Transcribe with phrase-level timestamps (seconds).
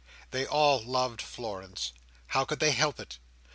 [0.31, 1.93] They all loved Florence.
[2.29, 3.19] How could they help it!